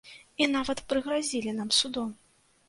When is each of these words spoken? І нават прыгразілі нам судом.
І 0.43 0.45
нават 0.53 0.81
прыгразілі 0.93 1.55
нам 1.59 1.69
судом. 1.81 2.09